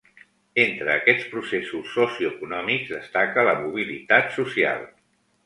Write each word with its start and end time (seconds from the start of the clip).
Entre 0.61 0.89
aquests 0.93 1.27
processos 1.33 1.91
socioeconòmics 1.97 2.91
destaca 2.95 3.45
la 3.51 3.55
mobilitat 3.61 4.35
social. 4.41 4.85